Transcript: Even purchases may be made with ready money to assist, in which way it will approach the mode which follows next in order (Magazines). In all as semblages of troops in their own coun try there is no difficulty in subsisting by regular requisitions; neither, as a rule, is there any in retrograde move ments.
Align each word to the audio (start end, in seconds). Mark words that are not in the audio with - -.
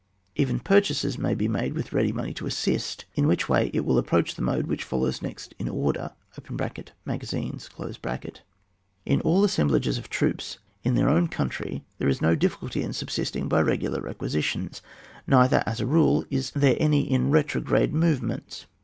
Even 0.35 0.59
purchases 0.59 1.19
may 1.19 1.35
be 1.35 1.47
made 1.47 1.73
with 1.73 1.93
ready 1.93 2.11
money 2.11 2.33
to 2.33 2.47
assist, 2.47 3.05
in 3.13 3.27
which 3.27 3.47
way 3.47 3.69
it 3.71 3.85
will 3.85 3.99
approach 3.99 4.33
the 4.33 4.41
mode 4.41 4.65
which 4.65 4.83
follows 4.83 5.21
next 5.21 5.53
in 5.59 5.69
order 5.69 6.13
(Magazines). 7.05 7.69
In 9.05 9.21
all 9.21 9.43
as 9.43 9.51
semblages 9.51 9.99
of 9.99 10.09
troops 10.09 10.57
in 10.83 10.95
their 10.95 11.07
own 11.07 11.27
coun 11.27 11.49
try 11.49 11.83
there 11.99 12.09
is 12.09 12.19
no 12.19 12.33
difficulty 12.33 12.81
in 12.81 12.93
subsisting 12.93 13.47
by 13.47 13.61
regular 13.61 14.01
requisitions; 14.01 14.81
neither, 15.27 15.61
as 15.67 15.79
a 15.79 15.85
rule, 15.85 16.25
is 16.31 16.49
there 16.55 16.77
any 16.79 17.01
in 17.01 17.29
retrograde 17.29 17.93
move 17.93 18.23
ments. 18.23 18.65